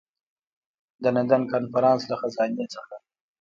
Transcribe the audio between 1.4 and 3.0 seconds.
کنفرانس له خزانې څخه.